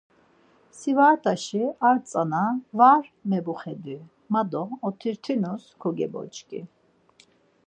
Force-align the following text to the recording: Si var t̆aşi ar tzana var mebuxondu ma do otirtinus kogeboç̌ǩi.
Si 0.77 0.91
var 0.97 1.15
t̆aşi 1.23 1.63
ar 1.87 1.97
tzana 2.05 2.45
var 2.79 3.03
mebuxondu 3.29 3.97
ma 4.31 4.41
do 4.51 4.63
otirtinus 4.87 5.63
kogeboç̌ǩi. 5.81 6.61